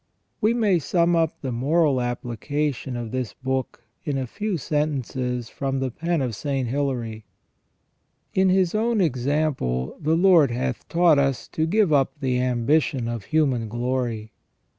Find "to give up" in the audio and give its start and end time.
11.49-12.19